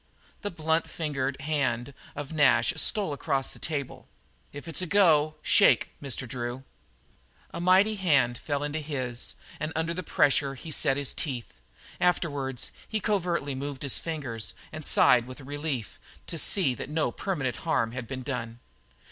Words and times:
The 0.41 0.49
blunt 0.49 0.89
fingered 0.89 1.39
hand 1.41 1.93
of 2.15 2.33
Nash 2.33 2.73
stole 2.77 3.13
across 3.13 3.53
the 3.53 3.59
table. 3.59 4.07
"If 4.51 4.67
it's 4.67 4.81
a 4.81 4.87
go, 4.87 5.35
shake, 5.43 5.89
Mr. 6.01 6.27
Drew." 6.27 6.63
A 7.53 7.61
mighty 7.61 7.97
hand 7.97 8.39
fell 8.39 8.63
in 8.63 8.73
his, 8.73 9.35
and 9.59 9.71
under 9.75 9.93
the 9.93 10.01
pressure 10.01 10.55
he 10.55 10.71
set 10.71 10.97
his 10.97 11.13
teeth. 11.13 11.59
Afterward 11.99 12.65
he 12.89 12.99
covertly 12.99 13.53
moved 13.53 13.83
his 13.83 13.99
fingers 13.99 14.55
and 14.71 14.83
sighed 14.83 15.27
with 15.27 15.41
relief 15.41 15.99
to 16.25 16.39
see 16.39 16.73
that 16.73 16.89
no 16.89 17.11
permanent 17.11 17.57
harm 17.57 17.91
had 17.91 18.07
been 18.07 18.23
done. 18.23 18.57